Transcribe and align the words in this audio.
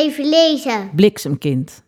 even 0.00 0.28
lezen. 0.28 0.90
Bliksemkind. 0.94 1.82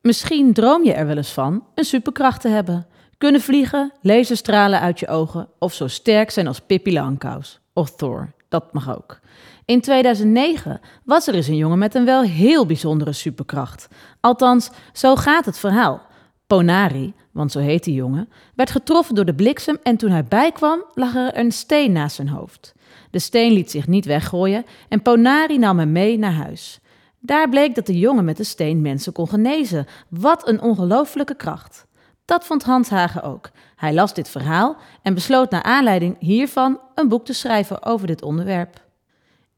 Misschien 0.00 0.52
droom 0.52 0.84
je 0.84 0.92
er 0.92 1.06
wel 1.06 1.16
eens 1.16 1.32
van 1.32 1.66
een 1.74 1.84
superkracht 1.84 2.40
te 2.40 2.48
hebben. 2.48 2.86
Kunnen 3.18 3.40
vliegen, 3.40 3.92
laserstralen 4.02 4.80
uit 4.80 5.00
je 5.00 5.08
ogen 5.08 5.48
of 5.58 5.74
zo 5.74 5.88
sterk 5.88 6.30
zijn 6.30 6.46
als 6.46 6.60
Pippi 6.60 6.92
Langkous. 6.92 7.60
Of 7.72 7.90
Thor, 7.96 8.32
dat 8.48 8.72
mag 8.72 8.96
ook. 8.96 9.20
In 9.64 9.80
2009 9.80 10.80
was 11.04 11.26
er 11.26 11.34
eens 11.34 11.46
een 11.46 11.56
jongen 11.56 11.78
met 11.78 11.94
een 11.94 12.04
wel 12.04 12.22
heel 12.22 12.66
bijzondere 12.66 13.12
superkracht. 13.12 13.88
Althans, 14.20 14.70
zo 14.92 15.16
gaat 15.16 15.44
het 15.44 15.58
verhaal. 15.58 16.02
Ponari, 16.46 17.14
want 17.32 17.52
zo 17.52 17.58
heet 17.58 17.84
die 17.84 17.94
jongen, 17.94 18.28
werd 18.54 18.70
getroffen 18.70 19.14
door 19.14 19.24
de 19.24 19.34
bliksem 19.34 19.78
en 19.82 19.96
toen 19.96 20.10
hij 20.10 20.24
bijkwam 20.24 20.84
lag 20.94 21.14
er 21.14 21.38
een 21.38 21.52
steen 21.52 21.92
naast 21.92 22.16
zijn 22.16 22.28
hoofd. 22.28 22.74
De 23.10 23.18
steen 23.18 23.52
liet 23.52 23.70
zich 23.70 23.86
niet 23.86 24.04
weggooien 24.04 24.64
en 24.88 25.02
Ponari 25.02 25.58
nam 25.58 25.78
hem 25.78 25.92
mee 25.92 26.18
naar 26.18 26.32
huis. 26.32 26.80
Daar 27.26 27.48
bleek 27.48 27.74
dat 27.74 27.86
de 27.86 27.98
jongen 27.98 28.24
met 28.24 28.36
de 28.36 28.44
steen 28.44 28.80
mensen 28.80 29.12
kon 29.12 29.28
genezen. 29.28 29.86
Wat 30.08 30.48
een 30.48 30.60
ongelooflijke 30.60 31.34
kracht. 31.34 31.86
Dat 32.24 32.44
vond 32.44 32.62
Hans 32.62 32.88
Hagen 32.88 33.22
ook. 33.22 33.50
Hij 33.76 33.94
las 33.94 34.14
dit 34.14 34.28
verhaal 34.28 34.76
en 35.02 35.14
besloot 35.14 35.50
naar 35.50 35.62
aanleiding 35.62 36.16
hiervan 36.18 36.80
een 36.94 37.08
boek 37.08 37.24
te 37.24 37.32
schrijven 37.32 37.82
over 37.82 38.06
dit 38.06 38.22
onderwerp. 38.22 38.84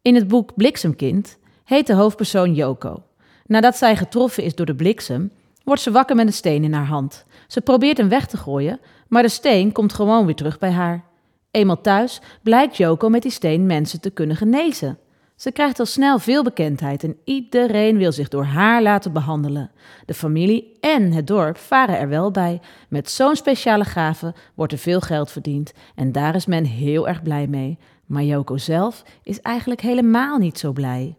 In 0.02 0.14
het 0.14 0.28
boek 0.28 0.54
Bliksemkind 0.54 1.38
heet 1.64 1.86
de 1.86 1.94
hoofdpersoon 1.94 2.54
Joko. 2.54 3.02
Nadat 3.46 3.76
zij 3.76 3.96
getroffen 3.96 4.42
is 4.42 4.54
door 4.54 4.66
de 4.66 4.74
bliksem, 4.74 5.32
wordt 5.64 5.82
ze 5.82 5.90
wakker 5.90 6.16
met 6.16 6.26
een 6.26 6.32
steen 6.32 6.64
in 6.64 6.72
haar 6.72 6.86
hand. 6.86 7.24
Ze 7.46 7.60
probeert 7.60 7.96
hem 7.96 8.08
weg 8.08 8.26
te 8.26 8.36
gooien, 8.36 8.80
maar 9.08 9.22
de 9.22 9.28
steen 9.28 9.72
komt 9.72 9.92
gewoon 9.92 10.26
weer 10.26 10.34
terug 10.34 10.58
bij 10.58 10.72
haar. 10.72 11.04
Eenmaal 11.50 11.80
thuis 11.80 12.20
blijkt 12.42 12.76
Joko 12.76 13.08
met 13.08 13.22
die 13.22 13.30
steen 13.30 13.66
mensen 13.66 14.00
te 14.00 14.10
kunnen 14.10 14.36
genezen. 14.36 14.98
Ze 15.36 15.52
krijgt 15.52 15.78
al 15.78 15.86
snel 15.86 16.18
veel 16.18 16.42
bekendheid 16.42 17.04
en 17.04 17.18
iedereen 17.24 17.96
wil 17.98 18.12
zich 18.12 18.28
door 18.28 18.44
haar 18.44 18.82
laten 18.82 19.12
behandelen. 19.12 19.70
De 20.06 20.14
familie 20.14 20.76
en 20.80 21.12
het 21.12 21.26
dorp 21.26 21.56
varen 21.56 21.98
er 21.98 22.08
wel 22.08 22.30
bij. 22.30 22.60
Met 22.88 23.10
zo'n 23.10 23.36
speciale 23.36 23.84
gave 23.84 24.34
wordt 24.54 24.72
er 24.72 24.78
veel 24.78 25.00
geld 25.00 25.30
verdiend 25.30 25.72
en 25.94 26.12
daar 26.12 26.34
is 26.34 26.46
men 26.46 26.64
heel 26.64 27.08
erg 27.08 27.22
blij 27.22 27.46
mee. 27.46 27.78
Maar 28.06 28.22
Joko 28.22 28.56
zelf 28.56 29.02
is 29.22 29.40
eigenlijk 29.40 29.80
helemaal 29.80 30.38
niet 30.38 30.58
zo 30.58 30.72
blij. 30.72 31.16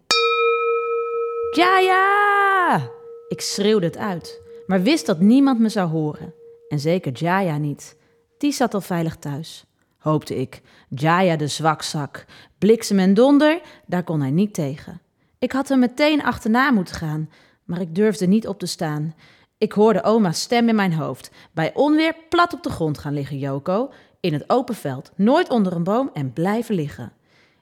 Jaya! 1.55 2.89
Ik 3.27 3.41
schreeuwde 3.41 3.85
het 3.85 3.97
uit, 3.97 4.41
maar 4.67 4.81
wist 4.81 5.05
dat 5.05 5.19
niemand 5.19 5.59
me 5.59 5.69
zou 5.69 5.89
horen. 5.89 6.33
En 6.67 6.79
zeker 6.79 7.11
Jaya 7.11 7.57
niet. 7.57 7.97
Die 8.37 8.51
zat 8.51 8.73
al 8.73 8.81
veilig 8.81 9.15
thuis, 9.15 9.65
hoopte 10.07 10.35
ik. 10.35 10.61
Jaya 10.89 11.35
de 11.35 11.47
zwakzak. 11.47 12.25
Bliksem 12.57 12.99
en 12.99 13.13
donder, 13.13 13.61
daar 13.85 14.03
kon 14.03 14.21
hij 14.21 14.31
niet 14.31 14.53
tegen. 14.53 15.01
Ik 15.39 15.51
had 15.51 15.69
hem 15.69 15.79
meteen 15.79 16.23
achterna 16.23 16.71
moeten 16.71 16.95
gaan, 16.95 17.29
maar 17.65 17.81
ik 17.81 17.95
durfde 17.95 18.27
niet 18.27 18.47
op 18.47 18.59
te 18.59 18.65
staan. 18.65 19.15
Ik 19.57 19.71
hoorde 19.71 20.03
oma's 20.03 20.41
stem 20.41 20.69
in 20.69 20.75
mijn 20.75 20.93
hoofd. 20.93 21.31
Bij 21.51 21.73
onweer 21.73 22.15
plat 22.29 22.53
op 22.53 22.63
de 22.63 22.69
grond 22.69 22.97
gaan 22.97 23.13
liggen, 23.13 23.37
Joko. 23.37 23.91
In 24.19 24.33
het 24.33 24.49
open 24.49 24.75
veld, 24.75 25.11
nooit 25.15 25.49
onder 25.49 25.73
een 25.73 25.83
boom 25.83 26.09
en 26.13 26.33
blijven 26.33 26.75
liggen. 26.75 27.13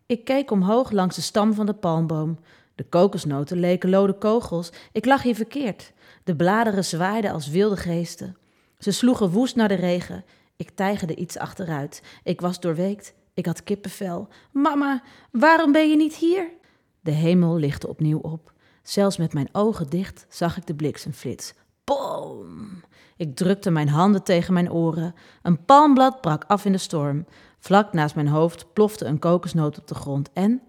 Ik 0.06 0.26
keek 0.26 0.52
omhoog 0.52 0.92
langs 0.92 1.16
de 1.16 1.22
stam 1.22 1.54
van 1.54 1.66
de 1.66 1.74
palmboom. 1.74 2.40
De 2.76 2.84
kokosnoten 2.84 3.60
leken 3.60 3.90
lode 3.90 4.14
kogels. 4.14 4.72
Ik 4.92 5.06
lag 5.06 5.22
hier 5.22 5.36
verkeerd. 5.36 5.94
De 6.24 6.36
bladeren 6.36 6.86
zwaaiden 6.86 7.32
als 7.32 7.48
wilde 7.48 7.78
geesten. 7.78 8.38
Ze 8.78 8.92
sloegen 8.92 9.30
woest 9.30 9.56
naar 9.56 9.68
de 9.68 9.74
regen. 9.74 10.24
Ik 10.56 10.70
tijgerde 10.70 11.16
iets 11.16 11.38
achteruit. 11.38 12.02
Ik 12.24 12.42
was 12.42 12.60
doorweekt. 12.60 13.14
Ik 13.34 13.46
had 13.46 13.64
kippenvel. 13.64 14.28
Mama, 14.52 15.04
waarom 15.32 15.72
ben 15.72 15.90
je 15.90 15.96
niet 15.96 16.16
hier? 16.16 16.50
De 17.02 17.12
hemel 17.12 17.56
lichtte 17.56 17.88
opnieuw 17.88 18.20
op. 18.20 18.54
Zelfs 18.84 19.18
met 19.18 19.34
mijn 19.34 19.50
ogen 19.52 19.90
dicht 19.90 20.26
zag 20.30 20.58
ik 20.58 20.68
de 20.68 20.76
bliksemflits. 20.76 21.54
Boom! 21.84 22.84
Ik 23.18 23.36
drukte 23.36 23.72
mijn 23.72 23.90
handen 23.90 24.24
tegen 24.24 24.54
mijn 24.54 24.72
oren. 24.72 25.16
Een 25.42 25.66
palmblad 25.66 26.22
brak 26.22 26.44
af 26.48 26.66
in 26.66 26.72
de 26.72 26.78
storm. 26.78 27.26
Vlak 27.60 27.94
naast 27.94 28.16
mijn 28.16 28.28
hoofd 28.28 28.74
plofte 28.74 29.06
een 29.06 29.20
kokosnoot 29.20 29.78
op 29.78 29.88
de 29.88 29.96
grond 29.96 30.30
en 30.34 30.62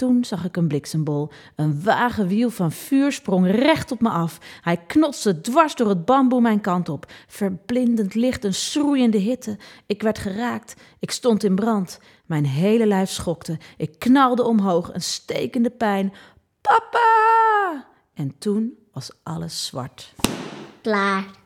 toen 0.00 0.24
zag 0.24 0.44
ik 0.44 0.56
een 0.56 0.68
bliksembol. 0.68 1.30
Een 1.56 1.82
wagenwiel 1.82 2.50
van 2.50 2.72
vuur 2.72 3.12
sprong 3.12 3.50
recht 3.50 3.92
op 3.92 4.00
me 4.00 4.08
af. 4.08 4.38
Hij 4.60 4.76
knotste 4.76 5.40
dwars 5.40 5.74
door 5.74 5.88
het 5.88 6.04
bamboe 6.04 6.40
mijn 6.40 6.60
kant 6.60 6.88
op. 6.88 7.12
Verblindend 7.26 8.14
licht, 8.14 8.44
een 8.44 8.54
schroeiende 8.54 9.18
hitte. 9.18 9.58
Ik 9.86 10.02
werd 10.02 10.18
geraakt. 10.18 10.74
Ik 10.98 11.10
stond 11.10 11.44
in 11.44 11.54
brand. 11.54 12.00
Mijn 12.26 12.46
hele 12.46 12.86
lijf 12.86 13.10
schokte. 13.10 13.58
Ik 13.76 13.98
knalde 13.98 14.44
omhoog, 14.44 14.94
een 14.94 15.02
stekende 15.02 15.70
pijn. 15.70 16.12
Papa! 16.60 17.86
En 18.14 18.38
toen 18.38 18.78
was 18.92 19.10
alles 19.22 19.66
zwart. 19.66 20.14
Klaar. 20.82 21.39